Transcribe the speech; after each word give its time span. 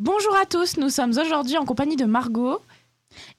Bonjour 0.00 0.32
à 0.40 0.46
tous, 0.46 0.76
nous 0.76 0.90
sommes 0.90 1.10
aujourd'hui 1.10 1.56
en 1.56 1.64
compagnie 1.64 1.96
de 1.96 2.04
Margot. 2.04 2.60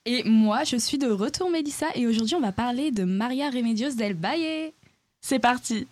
Et 0.06 0.24
moi, 0.26 0.66
je 0.66 0.76
suis 0.76 0.98
de 0.98 1.10
retour 1.10 1.50
Mélissa 1.50 1.86
et 1.96 2.06
aujourd'hui 2.06 2.36
on 2.36 2.42
va 2.42 2.52
parler 2.52 2.92
de 2.92 3.06
Maria 3.06 3.46
Remedios 3.46 3.96
del 3.96 4.14
Valle. 4.14 4.74
C'est 5.22 5.40
parti. 5.40 5.88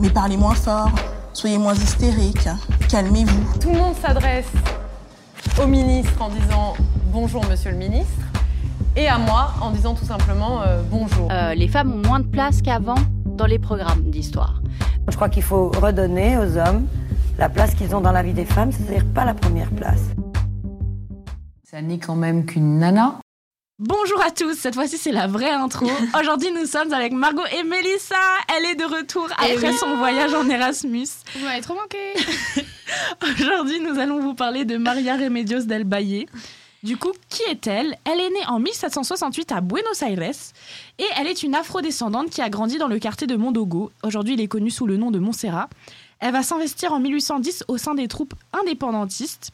Mais 0.00 0.10
parlez 0.10 0.36
moins 0.36 0.56
fort, 0.56 0.90
soyez 1.32 1.56
moins 1.56 1.74
hystérique, 1.74 2.48
calmez-vous. 2.90 3.60
Tout 3.60 3.70
le 3.70 3.78
monde 3.78 3.94
s'adresse 3.94 4.50
au 5.62 5.68
ministre 5.68 6.20
en 6.20 6.30
disant 6.30 6.74
bonjour 7.12 7.46
monsieur 7.46 7.70
le 7.70 7.76
ministre 7.76 8.26
et 8.96 9.06
à 9.06 9.18
moi 9.18 9.54
en 9.60 9.70
disant 9.70 9.94
tout 9.94 10.04
simplement 10.04 10.62
euh, 10.62 10.82
bonjour. 10.90 11.28
Euh, 11.30 11.54
les 11.54 11.68
femmes 11.68 11.92
ont 11.92 12.08
moins 12.08 12.18
de 12.18 12.26
place 12.26 12.60
qu'avant 12.60 12.98
dans 13.24 13.46
les 13.46 13.60
programmes 13.60 14.10
d'histoire. 14.10 14.60
Je 15.06 15.14
crois 15.14 15.28
qu'il 15.28 15.44
faut 15.44 15.68
redonner 15.68 16.36
aux 16.38 16.56
hommes 16.56 16.88
la 17.38 17.48
place 17.48 17.74
qu'ils 17.74 17.94
ont 17.94 18.00
dans 18.00 18.10
la 18.10 18.22
vie 18.24 18.32
des 18.32 18.44
femmes, 18.44 18.72
c'est-à-dire 18.72 19.06
pas 19.14 19.24
la 19.24 19.34
première 19.34 19.70
place. 19.70 20.00
Ça 21.62 21.80
n'est 21.80 21.98
quand 21.98 22.16
même 22.16 22.44
qu'une 22.44 22.78
nana. 22.78 23.20
Bonjour 23.78 24.20
à 24.26 24.32
tous, 24.32 24.54
cette 24.54 24.74
fois-ci 24.74 24.98
c'est 24.98 25.12
la 25.12 25.28
vraie 25.28 25.52
intro. 25.52 25.86
Aujourd'hui 26.20 26.50
nous 26.52 26.66
sommes 26.66 26.92
avec 26.92 27.12
Margot 27.12 27.44
et 27.56 27.62
Mélissa. 27.62 28.16
Elle 28.56 28.64
est 28.64 28.74
de 28.74 28.84
retour 28.84 29.28
après 29.38 29.72
son 29.72 29.96
voyage 29.98 30.34
en 30.34 30.48
Erasmus. 30.48 31.06
Vous 31.36 31.44
m'avez 31.44 31.60
trop 31.60 31.74
manqué. 31.74 32.64
Aujourd'hui 33.22 33.78
nous 33.80 34.00
allons 34.00 34.18
vous 34.18 34.34
parler 34.34 34.64
de 34.64 34.76
Maria 34.76 35.16
Remedios 35.16 35.62
del 35.62 35.86
Valle. 35.86 36.26
Du 36.84 36.96
coup, 36.96 37.10
qui 37.28 37.42
est-elle? 37.50 37.96
Elle 38.04 38.20
est 38.20 38.30
née 38.30 38.46
en 38.46 38.60
1768 38.60 39.50
à 39.50 39.60
Buenos 39.60 40.00
Aires 40.02 40.32
et 40.98 41.04
elle 41.18 41.26
est 41.26 41.42
une 41.42 41.56
afrodescendante 41.56 42.30
qui 42.30 42.40
a 42.40 42.48
grandi 42.48 42.78
dans 42.78 42.86
le 42.86 43.00
quartier 43.00 43.26
de 43.26 43.34
Mondogo. 43.34 43.90
Aujourd'hui, 44.04 44.34
il 44.34 44.40
est 44.40 44.46
connu 44.46 44.70
sous 44.70 44.86
le 44.86 44.96
nom 44.96 45.10
de 45.10 45.18
Montserrat. 45.18 45.68
Elle 46.20 46.32
va 46.32 46.42
s'investir 46.42 46.92
en 46.92 47.00
1810 47.00 47.64
au 47.68 47.78
sein 47.78 47.94
des 47.94 48.08
troupes 48.08 48.34
indépendantistes. 48.52 49.52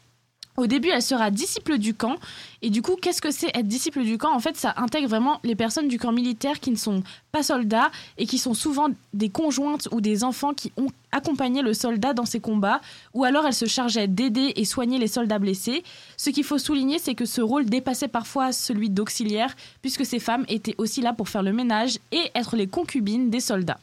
Au 0.57 0.69
début, 0.69 0.91
elle 0.91 1.03
sera 1.03 1.33
disciple 1.33 1.79
du 1.79 1.95
camp. 1.95 2.15
Et 2.63 2.71
du 2.71 2.81
coup, 2.81 2.95
qu'est-ce 2.95 3.21
que 3.21 3.33
c'est 3.33 3.51
être 3.57 3.67
disciple 3.67 4.05
du 4.05 4.19
camp? 4.19 4.33
En 4.33 4.39
fait, 4.39 4.57
ça 4.57 4.73
intègre 4.77 5.09
vraiment 5.09 5.41
les 5.43 5.57
personnes 5.57 5.89
du 5.89 5.99
camp 5.99 6.13
militaire 6.13 6.61
qui 6.61 6.71
ne 6.71 6.77
sont 6.77 7.03
pas 7.33 7.43
soldats 7.43 7.91
et 8.19 8.27
qui 8.27 8.39
sont 8.39 8.55
souvent 8.55 8.89
des 9.13 9.31
conjointes 9.31 9.89
ou 9.91 10.01
des 10.01 10.23
enfants 10.23 10.55
qui 10.55 10.73
ont 10.77 10.91
accompagné 11.11 11.61
le 11.61 11.75
soldat 11.75 12.15
dans 12.15 12.25
ses 12.25 12.39
combats. 12.39 12.81
Ou 13.15 13.25
alors, 13.25 13.47
elle 13.47 13.53
se 13.53 13.67
chargeait 13.67 14.07
d'aider 14.07 14.53
et 14.55 14.65
soigner 14.65 14.99
les 15.01 15.09
soldats 15.09 15.41
blessés. 15.41 15.83
Ce 16.17 16.31
qu'il 16.31 16.45
faut 16.45 16.59
souligner, 16.59 17.01
c'est 17.01 17.17
que 17.17 17.25
ce 17.25 17.41
rôle 17.41 17.65
dépassait 17.65 18.07
parfois 18.07 18.53
celui 18.53 18.91
d'auxiliaire, 18.91 19.57
puisque 19.83 20.07
ces 20.07 20.21
femmes 20.21 20.45
étaient 20.49 20.77
aussi 20.79 21.01
là 21.01 21.13
pour 21.13 21.29
faire 21.29 21.43
le 21.43 21.53
ménage 21.53 21.99
et 22.13 22.31
être 22.37 22.55
les 22.55 22.69
concubines 22.69 23.29
des 23.29 23.41
soldats. 23.41 23.81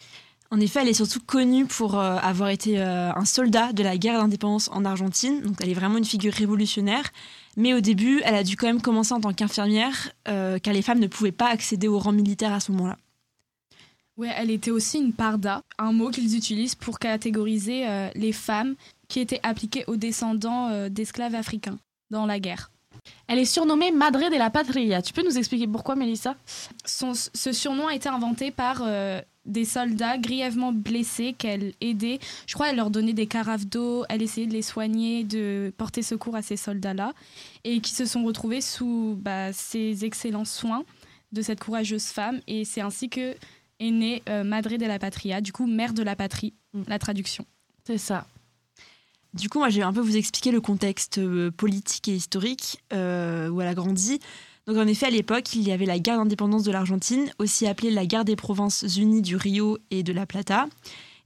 En 0.54 0.60
effet, 0.60 0.82
elle 0.82 0.90
est 0.90 0.94
surtout 0.94 1.22
connue 1.22 1.66
pour 1.66 1.98
euh, 1.98 2.18
avoir 2.18 2.50
été 2.50 2.78
euh, 2.78 3.14
un 3.16 3.24
soldat 3.24 3.72
de 3.72 3.84
la 3.84 3.98
guerre 3.98 4.20
d'indépendance 4.20 4.70
en 4.74 4.84
Argentine, 4.84 5.42
donc 5.42 5.56
elle 5.62 5.70
est 5.70 5.74
vraiment 5.74 5.98
une 5.98 6.06
figure 6.06 6.34
révolutionnaire. 6.34 7.10
Mais 7.56 7.74
au 7.74 7.80
début, 7.80 8.22
elle 8.26 8.36
a 8.36 8.44
dû 8.44 8.58
quand 8.58 8.68
même 8.68 8.82
commencer 8.82 9.14
en 9.14 9.22
tant 9.22 9.32
qu'infirmière, 9.32 10.12
euh, 10.28 10.60
car 10.60 10.74
les 10.74 10.82
femmes 10.82 11.00
ne 11.00 11.08
pouvaient 11.08 11.32
pas 11.32 11.48
accéder 11.48 11.88
au 11.88 12.00
rang 12.00 12.12
militaire 12.12 12.52
à 12.52 12.60
ce 12.60 12.74
moment-là. 12.74 12.98
Ouais, 14.18 14.30
elle 14.36 14.52
était 14.52 14.72
aussi 14.72 15.00
une 15.00 15.14
parda, 15.14 15.62
un 15.80 15.94
mot 15.94 16.10
qu'ils 16.10 16.36
utilisent 16.36 16.76
pour 16.76 17.00
catégoriser 17.00 17.86
les 18.14 18.34
femmes 18.34 18.76
qui 19.08 19.22
étaient 19.22 19.40
appliquées 19.42 19.86
aux 19.88 19.96
descendants 19.96 20.90
d'esclaves 20.90 21.34
africains 21.34 21.80
dans 22.12 22.26
la 22.26 22.40
guerre. 22.40 22.70
Elle 23.28 23.40
est 23.40 23.46
surnommée 23.46 23.90
Madre 23.90 24.30
de 24.30 24.38
la 24.38 24.50
Patria. 24.50 25.02
Tu 25.02 25.14
peux 25.14 25.24
nous 25.24 25.38
expliquer 25.38 25.66
pourquoi, 25.66 25.96
Mélissa? 25.96 26.36
Ce 26.86 27.52
surnom 27.52 27.88
a 27.88 27.96
été 27.96 28.10
inventé 28.10 28.52
par 28.52 28.84
des 29.46 29.66
soldats 29.66 30.18
grièvement 30.18 30.72
blessés 30.72 31.34
qu'elle 31.38 31.74
aidait. 31.82 32.20
Je 32.48 32.54
crois 32.54 32.68
qu'elle 32.68 32.76
leur 32.76 32.92
donnait 32.92 33.14
des 33.14 33.28
carafes 33.28 33.66
d'eau, 33.66 34.06
elle 34.10 34.22
essayait 34.22 34.48
de 34.48 34.54
les 34.54 34.62
soigner, 34.62 35.24
de 35.24 35.74
porter 35.78 36.04
secours 36.04 36.36
à 36.36 36.42
ces 36.42 36.58
soldats-là, 36.58 37.14
et 37.64 37.80
qui 37.82 37.92
se 37.92 38.06
sont 38.06 38.24
retrouvés 38.24 38.62
sous 38.62 39.18
bah, 39.20 39.52
ces 39.54 40.06
excellents 40.06 40.46
soins 40.46 40.84
de 41.32 41.42
cette 41.42 41.60
courageuse 41.60 42.06
femme. 42.06 42.40
Et 42.48 42.66
c'est 42.66 42.82
ainsi 42.82 43.10
que 43.10 43.36
est 43.82 43.92
née 43.92 44.24
euh, 44.30 44.44
Madre 44.44 44.78
de 44.78 44.86
la 44.86 45.00
Patria, 45.00 45.42
du 45.42 45.52
coup 45.52 45.66
mère 45.66 45.94
de 45.94 46.04
la 46.04 46.16
patrie, 46.16 46.54
mm. 46.74 46.84
la 46.88 47.00
traduction. 47.00 47.46
C'est 47.86 47.98
ça. 47.98 48.28
Du 49.34 49.48
coup, 49.48 49.60
moi, 49.60 49.70
je 49.70 49.78
vais 49.78 49.84
un 49.84 49.94
peu 49.94 50.02
vous 50.02 50.18
expliquer 50.18 50.52
le 50.52 50.60
contexte 50.60 51.18
euh, 51.18 51.52
politique 51.52 52.08
et 52.10 52.16
historique 52.16 52.84
euh, 52.92 53.48
où 53.50 53.62
elle 53.62 53.68
a 53.68 53.74
grandi. 53.74 54.20
Donc 54.68 54.78
en 54.78 54.88
effet, 54.88 55.08
à 55.08 55.10
l'époque, 55.10 55.54
il 55.56 55.64
y 55.64 55.72
avait 55.72 55.86
la 55.86 56.00
guerre 56.00 56.18
d'indépendance 56.18 56.64
de 56.64 56.72
l'Argentine, 56.72 57.32
aussi 57.40 57.66
appelée 57.66 57.92
la 57.92 58.06
guerre 58.06 58.26
des 58.26 58.36
provinces 58.36 58.86
unies 58.98 59.22
du 59.22 59.36
Rio 59.36 59.80
et 59.90 60.04
de 60.04 60.14
la 60.14 60.26
Plata. 60.26 60.68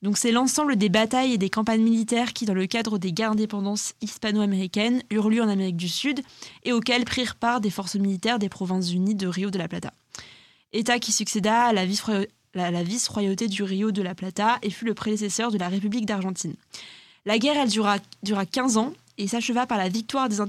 Donc 0.01 0.17
c'est 0.17 0.31
l'ensemble 0.31 0.75
des 0.75 0.89
batailles 0.89 1.33
et 1.33 1.37
des 1.37 1.49
campagnes 1.49 1.81
militaires 1.81 2.31
qui, 2.31 2.45
dans 2.45 2.53
le 2.53 2.67
cadre 2.67 2.97
des 2.97 3.11
guerres 3.11 3.31
d'indépendance 3.31 3.93
hispano-américaines, 4.01 5.01
eurent 5.09 5.29
lieu 5.29 5.41
en 5.41 5.49
Amérique 5.49 5.77
du 5.77 5.89
Sud 5.89 6.21
et 6.63 6.71
auxquelles 6.71 7.05
prirent 7.05 7.35
part 7.35 7.59
des 7.59 7.69
forces 7.69 7.95
militaires 7.95 8.39
des 8.39 8.49
provinces 8.49 8.91
unies 8.93 9.15
de 9.15 9.27
Rio 9.27 9.49
de 9.49 9.57
la 9.57 9.67
Plata. 9.67 9.91
État 10.73 10.99
qui 10.99 11.11
succéda 11.11 11.63
à 11.63 11.73
la 11.73 11.85
vice-royauté 12.83 13.47
du 13.47 13.63
Rio 13.63 13.91
de 13.91 14.01
la 14.01 14.15
Plata 14.15 14.59
et 14.61 14.69
fut 14.69 14.85
le 14.85 14.93
prédécesseur 14.93 15.51
de 15.51 15.57
la 15.57 15.69
République 15.69 16.05
d'Argentine. 16.05 16.55
La 17.25 17.39
guerre, 17.39 17.57
elle 17.57 17.69
dura, 17.69 17.97
dura 18.23 18.45
15 18.45 18.77
ans 18.77 18.93
et 19.17 19.27
s'acheva 19.27 19.65
par 19.65 19.77
la 19.77 19.89
victoire 19.89 20.29
des, 20.29 20.39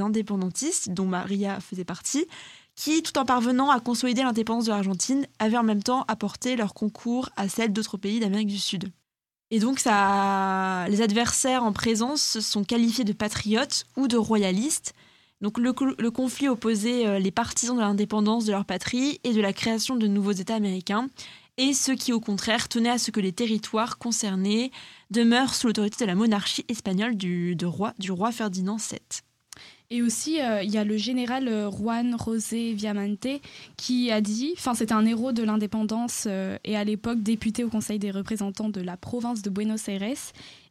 indépendantistes, 0.00 0.90
dont 0.90 1.06
Maria 1.06 1.60
faisait 1.60 1.84
partie, 1.84 2.26
qui, 2.74 3.02
tout 3.02 3.16
en 3.18 3.24
parvenant 3.24 3.70
à 3.70 3.80
consolider 3.80 4.22
l'indépendance 4.22 4.66
de 4.66 4.70
l'Argentine, 4.70 5.26
avaient 5.38 5.56
en 5.56 5.62
même 5.62 5.82
temps 5.82 6.04
apporté 6.08 6.56
leur 6.56 6.74
concours 6.74 7.30
à 7.36 7.48
celle 7.48 7.72
d'autres 7.72 7.96
pays 7.96 8.20
d'Amérique 8.20 8.48
du 8.48 8.58
Sud. 8.58 8.90
Et 9.50 9.60
donc, 9.60 9.84
les 9.84 11.02
adversaires 11.02 11.64
en 11.64 11.72
présence 11.72 12.40
sont 12.40 12.64
qualifiés 12.64 13.04
de 13.04 13.12
patriotes 13.12 13.86
ou 13.96 14.08
de 14.08 14.16
royalistes. 14.16 14.92
Donc, 15.40 15.58
le, 15.58 15.74
le 15.98 16.10
conflit 16.10 16.48
opposait 16.48 17.06
euh, 17.06 17.18
les 17.18 17.30
partisans 17.30 17.76
de 17.76 17.82
l'indépendance 17.82 18.46
de 18.46 18.52
leur 18.52 18.64
patrie 18.64 19.20
et 19.22 19.34
de 19.34 19.40
la 19.42 19.52
création 19.52 19.94
de 19.94 20.06
nouveaux 20.06 20.32
États 20.32 20.54
américains, 20.54 21.08
et 21.58 21.72
ceux 21.72 21.94
qui, 21.94 22.12
au 22.12 22.20
contraire, 22.20 22.68
tenaient 22.68 22.90
à 22.90 22.98
ce 22.98 23.10
que 23.10 23.20
les 23.20 23.32
territoires 23.32 23.98
concernés 23.98 24.70
demeurent 25.10 25.54
sous 25.54 25.66
l'autorité 25.66 26.04
de 26.04 26.08
la 26.08 26.14
monarchie 26.14 26.64
espagnole 26.68 27.16
du, 27.16 27.56
roi, 27.64 27.94
du 27.98 28.10
roi 28.10 28.32
Ferdinand 28.32 28.76
VII. 28.76 29.00
Et 29.90 30.02
aussi, 30.02 30.40
euh, 30.40 30.64
il 30.64 30.70
y 30.70 30.78
a 30.78 30.84
le 30.84 30.96
général 30.96 31.46
euh, 31.46 31.70
Juan 31.70 32.16
José 32.18 32.72
Viamante 32.72 33.28
qui 33.76 34.10
a 34.10 34.20
dit, 34.20 34.52
enfin 34.56 34.74
c'était 34.74 34.94
un 34.94 35.06
héros 35.06 35.30
de 35.30 35.44
l'indépendance 35.44 36.24
euh, 36.26 36.58
et 36.64 36.76
à 36.76 36.82
l'époque 36.82 37.22
député 37.22 37.62
au 37.62 37.68
Conseil 37.68 38.00
des 38.00 38.10
représentants 38.10 38.68
de 38.68 38.80
la 38.80 38.96
province 38.96 39.42
de 39.42 39.50
Buenos 39.50 39.88
Aires. 39.88 40.02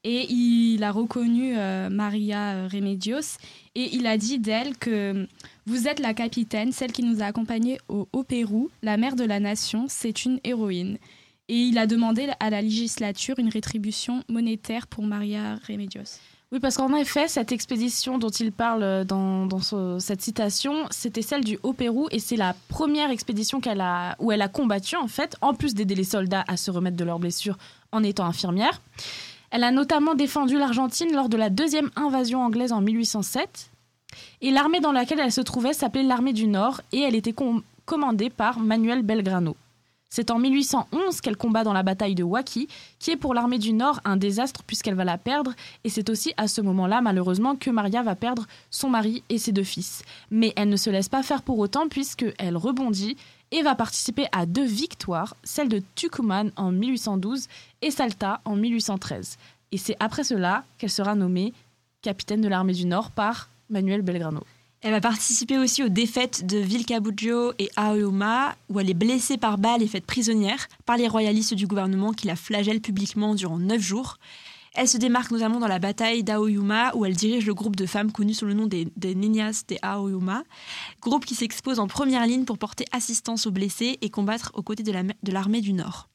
Et 0.04 0.32
il 0.32 0.84
a 0.84 0.92
reconnu 0.92 1.56
Maria 1.90 2.68
Remedios 2.68 3.40
et 3.74 3.96
il 3.96 4.06
a 4.06 4.20
dit 4.20 4.38
d'elle 4.38 4.78
que 4.78 5.26
vous 5.66 5.88
êtes 5.88 6.00
la 6.00 6.14
capitaine, 6.14 6.72
celle 6.72 6.92
qui 6.92 7.02
nous 7.02 7.24
a 7.24 7.26
accompagnés 7.26 7.80
au, 7.90 8.08
au 8.14 8.24
Pérou, 8.24 8.70
la 8.84 8.98
mère 8.98 9.16
de 9.16 9.24
la 9.24 9.40
nation, 9.40 9.86
c'est 9.90 10.26
une 10.26 10.40
héroïne. 10.44 11.00
Et 11.48 11.58
il 11.58 11.80
a 11.80 11.88
demandé 11.88 12.30
à 12.40 12.52
la 12.52 12.62
législature 12.62 13.40
une 13.40 13.50
rétribution 13.50 14.24
monétaire 14.30 14.86
pour 14.86 15.04
Maria 15.04 15.56
Remedios. 15.68 16.20
Oui, 16.56 16.62
parce 16.62 16.78
qu'en 16.78 16.96
effet, 16.96 17.28
cette 17.28 17.52
expédition 17.52 18.18
dont 18.18 18.30
il 18.30 18.54
parle 18.54 19.04
dans, 19.04 19.50
cette 20.00 20.22
citation, 20.22 20.86
c'était 20.90 21.22
celle 21.22 21.44
du 21.44 21.60
Haut-Pérou 21.64 22.08
et 22.12 22.20
c'est 22.20 22.38
la 22.38 22.56
première 22.70 23.12
expédition 23.12 23.60
où 24.20 24.32
elle 24.32 24.42
a 24.42 24.48
combattu, 24.48 24.96
en 24.96 25.10
fait, 25.10 25.36
en 25.42 25.54
plus 25.54 25.76
d'aider 25.76 25.96
les 25.96 26.06
soldats 26.06 26.46
à 26.48 26.56
se 26.56 26.72
remettre 26.72 26.96
de 26.96 27.04
leurs 27.04 27.20
blessures 27.20 27.58
en 27.92 28.04
étant 28.04 28.24
infirmière. 28.24 28.82
Elle 29.52 29.66
a 29.66 29.72
notamment 29.72 30.16
défendu 30.16 30.58
l'Argentine 30.58 31.14
lors 31.14 31.28
de 31.28 31.36
la 31.36 31.50
deuxième 31.50 31.92
invasion 31.98 32.42
anglaise 32.42 32.72
en 32.72 32.80
1807. 32.80 33.72
Et 34.40 34.52
l'armée 34.52 34.80
dans 34.80 34.94
laquelle 34.94 35.20
elle 35.20 35.34
se 35.34 35.42
trouvait 35.42 35.74
s'appelait 35.74 36.04
l'armée 36.04 36.32
du 36.32 36.48
Nord 36.48 36.80
et 36.94 37.02
elle 37.02 37.16
était 37.16 37.36
commandée 37.86 38.30
par 38.30 38.62
Manuel 38.62 39.02
Belgrano. 39.02 39.58
C'est 40.10 40.32
en 40.32 40.40
1811 40.40 41.20
qu'elle 41.22 41.36
combat 41.36 41.64
dans 41.64 41.74
la 41.74 41.84
bataille 41.84 42.16
de 42.16 42.24
Waki, 42.24 42.68
qui 43.00 43.12
est 43.12 43.18
pour 43.18 43.34
l'armée 43.34 43.58
du 43.58 43.74
Nord 43.74 44.00
un 44.06 44.18
désastre 44.18 44.64
puisqu'elle 44.64 44.96
va 44.96 45.04
la 45.04 45.18
perdre, 45.18 45.54
et 45.84 45.90
c'est 45.90 46.10
aussi 46.10 46.34
à 46.38 46.48
ce 46.48 46.62
moment-là, 46.62 47.02
malheureusement, 47.02 47.56
que 47.56 47.70
Maria 47.70 48.02
va 48.02 48.16
perdre 48.16 48.46
son 48.70 48.90
mari 48.90 49.24
et 49.30 49.38
ses 49.38 49.52
deux 49.52 49.64
fils. 49.64 50.04
Mais 50.32 50.54
elle 50.56 50.70
ne 50.70 50.78
se 50.78 50.90
laisse 50.90 51.10
pas 51.10 51.24
faire 51.24 51.42
pour 51.42 51.60
autant 51.60 51.88
puisqu'elle 51.90 52.58
rebondit 52.58 53.18
et 53.52 53.62
va 53.62 53.76
participer 53.76 54.28
à 54.32 54.46
deux 54.46 54.66
victoires, 54.66 55.36
celle 55.44 55.70
de 55.70 55.82
Tucumán 55.96 56.52
en 56.56 56.72
1812 56.72 57.48
et 57.82 57.92
Salta 57.92 58.42
en 58.46 58.56
1813. 58.56 59.38
Et 59.72 59.78
c'est 59.78 59.98
après 60.00 60.24
cela 60.24 60.64
qu'elle 60.78 60.90
sera 60.90 61.16
nommée 61.16 61.54
capitaine 62.02 62.42
de 62.42 62.48
l'armée 62.48 62.74
du 62.74 62.86
Nord 62.86 63.12
par 63.12 63.50
Manuel 63.70 64.02
Belgrano. 64.02 64.42
Elle 64.82 64.92
va 64.92 65.02
participer 65.02 65.58
aussi 65.58 65.84
aux 65.84 65.90
défaites 65.90 66.46
de 66.46 66.58
Vilcabugio 66.58 67.54
et 67.58 67.72
Aoyama, 67.76 68.56
où 68.70 68.80
elle 68.80 68.90
est 68.90 68.94
blessée 68.94 69.38
par 69.38 69.58
balle 69.58 69.82
et 69.82 69.88
faite 69.88 70.06
prisonnière 70.06 70.68
par 70.86 70.98
les 70.98 71.08
royalistes 71.08 71.56
du 71.56 71.66
gouvernement 71.66 72.14
qui 72.14 72.28
la 72.28 72.36
flagellent 72.36 72.82
publiquement 72.82 73.34
durant 73.34 73.58
neuf 73.58 73.82
jours. 73.82 74.18
Elle 74.76 74.88
se 74.90 74.98
démarque 74.98 75.32
notamment 75.32 75.60
dans 75.60 75.70
la 75.70 75.80
bataille 75.80 76.24
d'Aoyuma, 76.24 76.92
où 76.96 77.06
elle 77.06 77.16
dirige 77.16 77.46
le 77.48 77.54
groupe 77.54 77.78
de 77.78 77.86
femmes 77.86 78.12
connu 78.12 78.34
sous 78.34 78.46
le 78.46 78.54
nom 78.54 78.68
des, 78.68 78.88
Niñas 79.16 79.64
de 79.68 79.78
Aoyuma, 79.82 80.44
groupe 81.02 81.26
qui 81.26 81.34
s'expose 81.34 81.80
en 81.80 81.88
première 81.88 82.28
ligne 82.28 82.44
pour 82.44 82.58
porter 82.58 82.86
assistance 82.92 83.48
aux 83.48 83.52
blessés 83.52 83.98
et 84.02 84.10
combattre 84.10 84.52
aux 84.54 84.62
côtés 84.64 84.84
de 84.84 85.32
l'armée 85.32 85.62
du 85.62 85.74
Nord. 85.74 86.10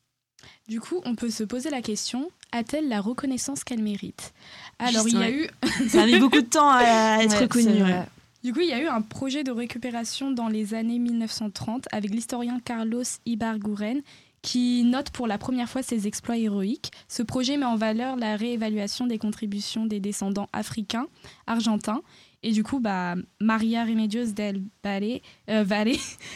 Du 0.69 0.79
coup, 0.79 1.01
on 1.05 1.17
peut 1.17 1.31
se 1.31 1.43
poser 1.43 1.71
la 1.71 1.83
question 1.83 2.31
a-t-elle 2.53 2.89
la 2.89 3.01
reconnaissance 3.01 3.62
qu'elle 3.62 3.83
mérite? 3.83 4.33
Alors, 4.81 5.07
il 5.07 5.15
y 5.15 5.17
a 5.17 5.21
ouais. 5.21 5.33
eu 5.33 5.89
Ça 5.89 6.03
a 6.03 6.07
mis 6.07 6.19
beaucoup 6.19 6.41
de 6.41 6.47
temps 6.47 6.69
à 6.71 7.19
être 7.23 7.31
Ouais, 7.35 7.39
reconnu. 7.39 7.65
c'est 7.65 7.83
ouais. 7.83 8.07
Du 8.42 8.54
coup, 8.54 8.60
il 8.60 8.69
y 8.69 8.72
a 8.72 8.81
eu 8.81 8.87
un 8.87 9.02
projet 9.02 9.44
de 9.44 9.50
récupération 9.50 10.31
dans 10.31 10.48
les 10.48 10.72
années 10.72 10.98
1930 10.98 11.88
avec 11.92 12.10
l'historien 12.10 12.58
Carlos 12.58 13.02
Ibarguren 13.26 14.00
qui 14.40 14.82
note 14.84 15.10
pour 15.10 15.26
la 15.26 15.37
première 15.37 15.69
fois 15.69 15.82
ses 15.82 16.06
exploits 16.06 16.38
héroïques. 16.38 16.90
Ce 17.08 17.22
projet 17.22 17.58
met 17.58 17.66
en 17.66 17.76
valeur 17.76 18.16
la 18.16 18.37
réévaluation 18.37 19.06
des 19.06 19.19
contributions 19.19 19.84
des 19.84 20.00
descendants 20.00 20.48
africains, 20.54 21.06
argentins. 21.46 22.00
Et 22.42 22.52
du 22.52 22.62
coup, 22.62 22.81
bah, 22.81 23.16
Maria 23.38 23.84
Remedios 23.84 24.32
del 24.32 24.62
Valle, 24.82 25.20
euh, 25.50 25.62
Valle 25.62 25.88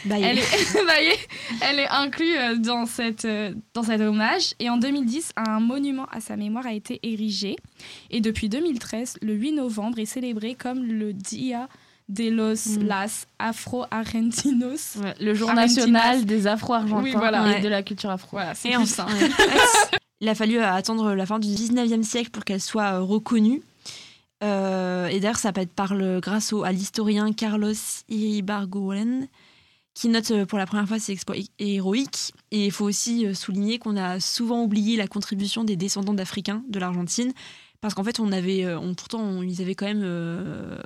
elle 0.07 0.37
est, 0.37 1.19
elle 1.61 1.79
est 1.79 1.89
inclue 1.89 2.37
euh, 2.37 2.57
dans, 2.57 2.85
cette, 2.85 3.25
euh, 3.25 3.55
dans 3.73 3.81
cet 3.81 4.01
hommage. 4.01 4.53
Et 4.59 4.69
en 4.69 4.77
2010, 4.77 5.31
un 5.35 5.59
monument 5.59 6.05
à 6.11 6.21
sa 6.21 6.37
mémoire 6.37 6.67
a 6.67 6.73
été 6.73 6.99
érigé. 7.01 7.55
Et 8.11 8.21
depuis 8.21 8.49
2013, 8.49 9.17
le 9.23 9.33
8 9.33 9.53
novembre 9.53 9.97
est 9.97 10.05
célébré 10.05 10.53
comme 10.53 10.85
le 10.85 11.11
Dia 11.11 11.67
de 12.07 12.29
los 12.29 12.77
Mm. 12.77 12.83
las 12.87 13.27
Afro-Argentinos. 13.39 14.95
Ouais, 14.97 15.13
le 15.19 15.33
jour 15.33 15.49
Argentinas. 15.49 15.75
national 15.81 16.25
des 16.25 16.47
Afro-Argentins 16.47 17.03
Oui, 17.03 17.13
voilà. 17.13 17.47
et 17.47 17.55
Ouais. 17.55 17.61
de 17.61 17.67
la 17.67 17.83
culture 17.83 18.09
afro. 18.09 18.29
Voilà, 18.33 18.53
c'est 18.55 18.69
Et 18.69 18.73
plus. 18.73 18.79
Il 20.21 20.29
a 20.29 20.35
fallu 20.35 20.59
attendre 20.59 21.13
la 21.13 21.25
fin 21.25 21.39
du 21.39 21.47
19e 21.47 22.03
siècle 22.03 22.29
pour 22.31 22.45
qu'elle 22.45 22.61
soit 22.61 22.93
euh, 22.93 23.01
reconnue. 23.01 23.61
Euh, 24.43 25.07
et 25.07 25.19
d'ailleurs, 25.19 25.37
ça 25.37 25.51
peut 25.51 25.61
être 25.61 25.73
par 25.73 25.93
le, 25.95 26.19
grâce 26.19 26.53
au, 26.53 26.63
à 26.63 26.71
l'historien 26.71 27.31
Carlos 27.33 27.73
Iribargoen, 28.09 29.27
qui 29.93 30.09
note 30.09 30.31
euh, 30.31 30.45
pour 30.45 30.57
la 30.57 30.65
première 30.65 30.87
fois 30.87 30.99
ses 30.99 31.11
exploits 31.13 31.37
hé- 31.37 31.47
héroïques. 31.59 32.33
Et 32.51 32.65
il 32.65 32.71
faut 32.71 32.85
aussi 32.85 33.33
souligner 33.35 33.79
qu'on 33.79 33.97
a 33.97 34.19
souvent 34.19 34.63
oublié 34.63 34.97
la 34.97 35.07
contribution 35.07 35.63
des 35.63 35.75
descendants 35.75 36.13
d'Africains 36.13 36.63
de 36.69 36.79
l'Argentine, 36.79 37.33
parce 37.81 37.93
qu'en 37.93 38.03
fait, 38.03 38.19
on 38.19 38.31
avait, 38.31 38.73
on, 38.75 38.93
pourtant, 38.93 39.19
on- 39.19 39.41
ils 39.43 39.61
avaient 39.61 39.75
quand 39.75 39.85
même 39.87 40.01
euh, 40.03 40.77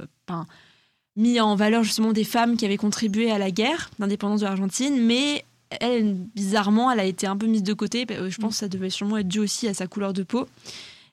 mis 1.16 1.40
en 1.40 1.56
valeur 1.56 1.84
justement 1.84 2.14
des 2.14 2.24
femmes 2.24 2.58
qui 2.58 2.66
avaient 2.66 2.78
contribué 2.78 3.32
à 3.32 3.38
la 3.38 3.52
guerre 3.52 3.90
d'indépendance 4.00 4.42
de 4.42 4.46
l'Argentine, 4.46 5.02
mais 5.02 5.44
elle, 5.82 6.14
bizarrement, 6.36 6.92
elle 6.92 7.00
a 7.00 7.06
été 7.06 7.28
un 7.28 7.38
peu 7.38 7.46
mise 7.46 7.64
de 7.64 7.74
côté. 7.74 8.06
Euh, 8.12 8.30
Je 8.30 8.38
pense 8.38 8.54
que 8.54 8.60
ça 8.60 8.68
devait 8.68 8.90
sûrement 8.90 9.18
être 9.18 9.28
dû 9.28 9.40
aussi 9.40 9.68
à 9.68 9.74
sa 9.74 9.88
couleur 9.88 10.14
de 10.14 10.24
peau. 10.24 10.48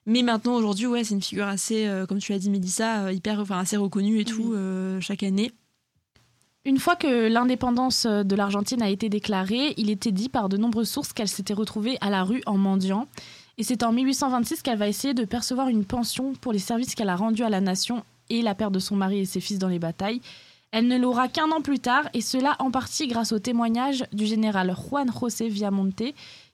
Mais 0.07 0.21
maintenant, 0.23 0.55
aujourd'hui, 0.55 0.87
ouais, 0.87 1.03
c'est 1.03 1.13
une 1.13 1.21
figure 1.21 1.47
assez, 1.47 1.85
euh, 1.85 2.05
comme 2.05 2.19
tu 2.19 2.31
l'as 2.31 2.39
dit, 2.39 2.49
Mélissa, 2.49 3.03
euh, 3.03 3.11
hyper, 3.11 3.41
enfin, 3.41 3.59
assez 3.59 3.75
reconnue 3.75 4.21
et 4.21 4.25
tout, 4.25 4.53
euh, 4.53 5.01
chaque 5.01 5.21
année. 5.21 5.51
Une 6.63 6.79
fois 6.79 6.95
que 6.95 7.27
l'indépendance 7.27 8.05
de 8.05 8.35
l'Argentine 8.35 8.81
a 8.81 8.89
été 8.89 9.09
déclarée, 9.09 9.73
il 9.77 9.89
était 9.89 10.13
dit 10.13 10.29
par 10.29 10.47
de 10.47 10.55
nombreuses 10.55 10.89
sources 10.89 11.11
qu'elle 11.13 11.27
s'était 11.27 11.53
retrouvée 11.53 11.97
à 11.99 12.09
la 12.09 12.23
rue 12.23 12.41
en 12.45 12.57
mendiant. 12.57 13.07
Et 13.57 13.63
c'est 13.63 13.83
en 13.83 13.91
1826 13.91 14.61
qu'elle 14.61 14.77
va 14.77 14.87
essayer 14.87 15.13
de 15.13 15.25
percevoir 15.25 15.67
une 15.67 15.83
pension 15.85 16.33
pour 16.33 16.53
les 16.53 16.59
services 16.59 16.95
qu'elle 16.95 17.09
a 17.09 17.15
rendus 17.15 17.43
à 17.43 17.49
la 17.49 17.61
nation 17.61 18.03
et 18.29 18.41
la 18.41 18.55
perte 18.55 18.73
de 18.73 18.79
son 18.79 18.95
mari 18.95 19.19
et 19.19 19.25
ses 19.25 19.39
fils 19.39 19.59
dans 19.59 19.67
les 19.67 19.79
batailles. 19.79 20.21
Elle 20.71 20.87
ne 20.87 20.97
l'aura 20.97 21.27
qu'un 21.27 21.49
an 21.51 21.61
plus 21.61 21.79
tard, 21.79 22.09
et 22.13 22.21
cela 22.21 22.55
en 22.59 22.71
partie 22.71 23.07
grâce 23.07 23.31
au 23.31 23.39
témoignage 23.39 24.05
du 24.11 24.25
général 24.25 24.75
Juan 24.75 25.09
José 25.17 25.47
Viamonte, 25.47 26.03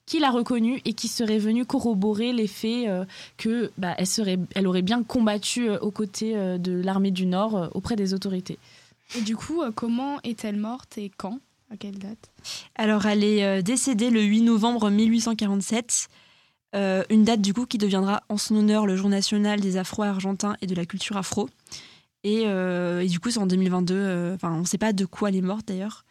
qui 0.05 0.19
l'a 0.19 0.31
reconnue 0.31 0.81
et 0.85 0.93
qui 0.93 1.07
serait 1.07 1.39
venu 1.39 1.65
corroborer 1.65 2.33
les 2.33 2.47
faits 2.47 2.87
euh, 2.87 3.05
que 3.37 3.71
bah, 3.77 3.95
elle, 3.97 4.05
serait, 4.05 4.37
elle 4.53 4.67
aurait 4.67 4.81
bien 4.81 5.01
combattu 5.01 5.69
euh, 5.69 5.79
aux 5.79 5.91
côtés 5.91 6.35
euh, 6.35 6.57
de 6.57 6.73
l'armée 6.73 7.11
du 7.11 7.25
Nord 7.25 7.55
euh, 7.55 7.67
auprès 7.73 7.95
des 7.95 8.13
autorités. 8.13 8.59
Et 9.17 9.21
du 9.21 9.35
coup, 9.37 9.61
euh, 9.61 9.71
comment 9.73 10.19
est-elle 10.23 10.57
morte 10.57 10.97
et 10.97 11.09
quand? 11.15 11.39
À 11.71 11.77
quelle 11.77 11.97
date? 11.97 12.31
Alors, 12.75 13.05
elle 13.05 13.23
est 13.23 13.43
euh, 13.45 13.61
décédée 13.61 14.09
le 14.09 14.21
8 14.21 14.41
novembre 14.41 14.89
1847, 14.89 16.09
euh, 16.75 17.03
une 17.09 17.23
date 17.23 17.41
du 17.41 17.53
coup 17.53 17.65
qui 17.65 17.77
deviendra 17.77 18.23
en 18.29 18.37
son 18.37 18.55
honneur 18.55 18.85
le 18.85 18.95
jour 18.95 19.09
national 19.09 19.59
des 19.59 19.77
Afro-Argentins 19.77 20.55
et 20.61 20.67
de 20.67 20.75
la 20.75 20.85
culture 20.85 21.17
afro. 21.17 21.49
Et, 22.23 22.43
euh, 22.45 23.01
et 23.01 23.07
du 23.07 23.19
coup, 23.19 23.31
c'est 23.31 23.39
en 23.39 23.45
2022, 23.47 23.93
euh, 23.95 24.35
enfin, 24.35 24.51
on 24.53 24.61
ne 24.61 24.65
sait 24.65 24.77
pas 24.77 24.93
de 24.93 25.05
quoi 25.05 25.29
elle 25.29 25.35
est 25.35 25.41
morte 25.41 25.67
d'ailleurs. 25.67 26.05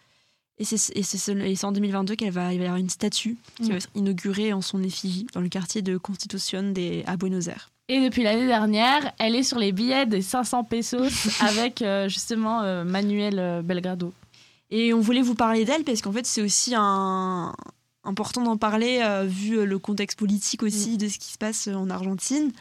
Et 0.59 0.65
c'est 0.65 1.65
en 1.65 1.73
2022 1.73 2.15
qu'elle 2.15 2.31
va, 2.31 2.53
il 2.53 2.59
va 2.59 2.65
y 2.65 2.67
avoir 2.67 2.79
une 2.79 2.91
statue 2.91 3.37
qui 3.57 3.65
Mm. 3.65 3.69
va 3.71 3.75
être 3.77 3.89
inaugurée 3.95 4.53
en 4.53 4.61
son 4.61 4.83
effigie 4.83 5.27
dans 5.33 5.41
le 5.41 5.49
quartier 5.49 5.83
de 5.83 5.97
Constitución 5.97 6.73
de, 6.73 7.03
à 7.07 7.17
Buenos 7.17 7.49
Aires. 7.49 7.71
Et 7.89 8.01
depuis 8.05 8.23
l'année 8.23 8.47
dernière, 8.47 9.13
elle 9.19 9.35
est 9.35 9.43
sur 9.43 9.59
les 9.59 9.73
billets 9.73 10.07
des 10.07 10.23
500 10.23 10.65
pesos 10.65 11.11
avec 11.41 11.83
euh, 11.83 12.09
justement 12.09 12.63
euh, 12.63 12.85
Manuel 12.85 13.63
Belgrado. 13.65 14.13
Et 14.71 14.95
on 14.95 15.01
voulait 15.01 15.23
vous 15.23 15.35
parler 15.35 15.65
d'elle 15.65 15.83
parce 15.85 16.01
qu'en 16.03 16.13
fait, 16.13 16.27
c'est 16.27 16.43
aussi 16.43 16.75
un... 16.77 17.53
important 18.05 18.43
d'en 18.43 18.57
parler 18.57 19.01
euh, 19.03 19.25
vu 19.25 19.59
euh, 19.59 19.65
le 19.65 19.79
contexte 19.79 20.19
politique 20.19 20.63
aussi 20.63 20.97
de 20.97 21.09
ce 21.09 21.19
qui 21.19 21.33
se 21.33 21.39
passe 21.39 21.69
euh, 21.69 21.75
en 21.75 21.91
Argentine, 21.91 22.53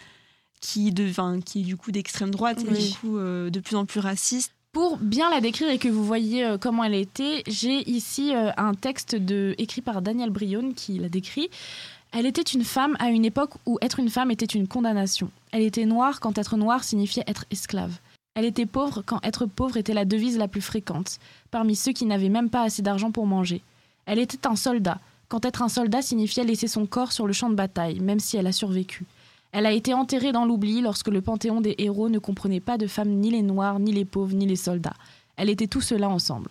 qui, 0.59 0.91
de, 0.91 1.11
qui 1.41 1.61
est 1.61 1.63
du 1.63 1.75
coup 1.75 1.91
d'extrême 1.91 2.31
droite 2.31 2.59
et 2.59 2.89
du 2.89 2.93
coup 2.95 3.17
euh, 3.17 3.49
de 3.49 3.59
plus 3.59 3.75
en 3.75 3.85
plus 3.85 3.99
raciste. 3.99 4.53
Pour 4.71 4.97
bien 4.97 5.29
la 5.29 5.41
décrire 5.41 5.69
et 5.69 5.79
que 5.79 5.89
vous 5.89 6.05
voyez 6.05 6.45
euh, 6.45 6.57
comment 6.57 6.83
elle 6.83 6.93
était, 6.93 7.43
j'ai 7.47 7.89
ici 7.89 8.31
un 8.33 8.73
texte 8.73 9.15
de, 9.15 9.53
écrit 9.57 9.81
par 9.81 10.01
Daniel 10.01 10.29
Brion 10.29 10.71
qui 10.73 10.97
la 10.97 11.09
décrit. 11.09 11.49
Elle 12.13 12.25
était 12.25 12.41
une 12.41 12.63
femme 12.63 12.95
à 12.99 13.09
une 13.09 13.25
époque 13.25 13.53
où 13.65 13.77
être 13.81 13.99
une 13.99 14.09
femme 14.09 14.31
était 14.31 14.45
une 14.45 14.67
condamnation. 14.67 15.31
Elle 15.51 15.63
était 15.63 15.85
noire 15.85 16.19
quand 16.19 16.37
être 16.37 16.57
noire 16.57 16.83
signifiait 16.83 17.23
être 17.25 17.45
esclave. 17.51 17.97
Elle 18.33 18.45
était 18.45 18.65
pauvre 18.65 19.01
quand 19.05 19.19
être 19.25 19.45
pauvre 19.45 19.77
était 19.77 19.93
la 19.93 20.05
devise 20.05 20.37
la 20.37 20.47
plus 20.47 20.61
fréquente, 20.61 21.19
parmi 21.51 21.75
ceux 21.75 21.91
qui 21.91 22.05
n'avaient 22.05 22.29
même 22.29 22.49
pas 22.49 22.63
assez 22.63 22.81
d'argent 22.81 23.11
pour 23.11 23.27
manger. 23.27 23.61
Elle 24.05 24.19
était 24.19 24.47
un 24.47 24.55
soldat, 24.55 24.99
quand 25.31 25.45
être 25.45 25.61
un 25.61 25.69
soldat 25.69 26.01
signifiait 26.01 26.43
laisser 26.43 26.67
son 26.67 26.85
corps 26.85 27.13
sur 27.13 27.25
le 27.25 27.31
champ 27.31 27.49
de 27.49 27.55
bataille, 27.55 28.01
même 28.01 28.19
si 28.19 28.35
elle 28.35 28.47
a 28.47 28.51
survécu. 28.51 29.05
Elle 29.53 29.65
a 29.65 29.71
été 29.71 29.93
enterrée 29.93 30.33
dans 30.33 30.43
l'oubli 30.43 30.81
lorsque 30.81 31.07
le 31.07 31.21
panthéon 31.21 31.61
des 31.61 31.73
héros 31.77 32.09
ne 32.09 32.19
comprenait 32.19 32.59
pas 32.59 32.77
de 32.77 32.85
femmes 32.85 33.11
ni 33.11 33.31
les 33.31 33.41
noirs, 33.41 33.79
ni 33.79 33.93
les 33.93 34.03
pauvres, 34.03 34.35
ni 34.35 34.45
les 34.45 34.57
soldats. 34.57 34.97
Elle 35.37 35.49
était 35.49 35.67
tout 35.67 35.79
cela 35.79 36.09
ensemble. 36.09 36.49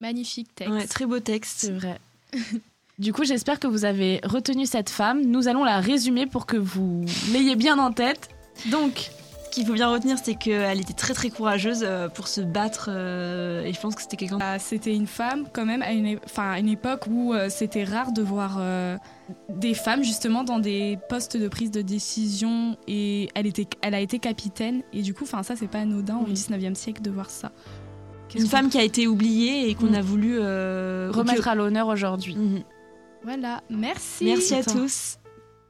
Magnifique 0.00 0.52
texte. 0.56 0.72
Ouais, 0.72 0.86
très 0.88 1.06
beau 1.06 1.20
texte. 1.20 1.58
C'est 1.60 1.70
vrai. 1.70 2.00
du 2.98 3.12
coup, 3.12 3.22
j'espère 3.22 3.60
que 3.60 3.68
vous 3.68 3.84
avez 3.84 4.20
retenu 4.24 4.66
cette 4.66 4.90
femme. 4.90 5.24
Nous 5.24 5.46
allons 5.46 5.62
la 5.62 5.78
résumer 5.78 6.26
pour 6.26 6.46
que 6.46 6.56
vous 6.56 7.04
l'ayez 7.32 7.54
bien 7.54 7.78
en 7.78 7.92
tête. 7.92 8.28
Donc, 8.72 9.12
qu'il 9.54 9.66
faut 9.66 9.72
bien 9.72 9.88
retenir, 9.88 10.16
c'est 10.22 10.34
qu'elle 10.34 10.80
était 10.80 10.92
très 10.92 11.14
très 11.14 11.30
courageuse 11.30 11.82
euh, 11.82 12.08
pour 12.08 12.28
se 12.28 12.40
battre 12.40 12.88
euh, 12.90 13.62
et 13.64 13.72
je 13.72 13.80
pense 13.80 13.94
que 13.94 14.02
c'était 14.02 14.16
quelqu'un 14.16 14.38
Bah, 14.38 14.58
c'était 14.58 14.94
une 14.94 15.06
femme 15.06 15.46
quand 15.52 15.64
même 15.64 15.82
à 15.82 15.92
une, 15.92 16.18
enfin, 16.24 16.50
à 16.52 16.58
une 16.58 16.68
époque 16.68 17.06
où 17.08 17.32
euh, 17.32 17.48
c'était 17.50 17.84
rare 17.84 18.12
de 18.12 18.22
voir 18.22 18.56
euh, 18.60 18.96
des 19.48 19.74
femmes 19.74 20.02
justement 20.04 20.44
dans 20.44 20.58
des 20.58 20.98
postes 21.08 21.36
de 21.36 21.48
prise 21.48 21.70
de 21.70 21.82
décision 21.82 22.76
et 22.86 23.28
elle, 23.34 23.46
était, 23.46 23.66
elle 23.82 23.94
a 23.94 24.00
été 24.00 24.18
capitaine 24.18 24.82
et 24.92 25.02
du 25.02 25.14
coup 25.14 25.24
enfin, 25.24 25.42
ça 25.42 25.56
c'est 25.56 25.68
pas 25.68 25.78
anodin 25.80 26.16
au 26.18 26.24
Oui. 26.26 26.32
19e 26.34 26.74
siècle 26.74 27.02
de 27.02 27.10
voir 27.10 27.30
ça. 27.30 27.52
Une 28.34 28.46
femme 28.46 28.68
qui 28.68 28.78
a 28.78 28.82
été 28.82 29.06
oubliée 29.06 29.68
et 29.70 29.74
qu'on 29.76 29.90
Mm. 29.90 29.94
a 29.94 30.02
voulu 30.02 30.36
euh, 30.40 31.08
remettre 31.12 31.46
à 31.46 31.54
l'honneur 31.54 31.86
aujourd'hui. 31.88 32.34
Mhm. 32.34 32.62
Voilà, 33.22 33.62
merci. 33.70 34.24
Merci 34.24 34.54
à 34.54 34.58
Attends. 34.58 34.72
tous. 34.80 35.18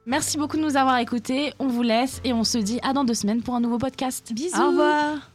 Merci 0.05 0.37
beaucoup 0.37 0.57
de 0.57 0.61
nous 0.61 0.77
avoir 0.77 0.97
écoutés. 0.99 1.53
On 1.59 1.67
vous 1.67 1.81
laisse 1.81 2.21
et 2.23 2.33
on 2.33 2.43
se 2.43 2.57
dit 2.57 2.79
à 2.83 2.93
dans 2.93 3.03
deux 3.03 3.13
semaines 3.15 3.41
pour 3.41 3.55
un 3.55 3.59
nouveau 3.59 3.77
podcast. 3.77 4.31
Bisous. 4.33 4.61
Au 4.61 4.67
revoir. 4.67 5.34